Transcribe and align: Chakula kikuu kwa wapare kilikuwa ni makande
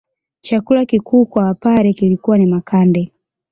Chakula 0.41 0.85
kikuu 0.85 1.25
kwa 1.25 1.43
wapare 1.43 1.93
kilikuwa 1.93 2.37
ni 2.37 2.45
makande 2.45 3.11